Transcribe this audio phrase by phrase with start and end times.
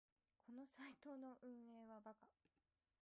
[0.47, 2.27] このサイトの運営はバカ